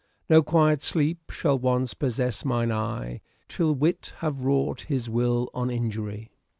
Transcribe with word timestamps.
No 0.27 0.41
quiet 0.41 0.81
sleep 0.81 1.29
shall 1.29 1.59
once 1.59 1.93
possess 1.93 2.43
mine 2.43 2.71
eye, 2.71 3.21
Till 3.47 3.75
wit 3.75 4.15
have 4.17 4.43
wrought 4.43 4.81
his 4.81 5.07
will 5.11 5.51
on 5.53 5.69
injury. 5.69 6.31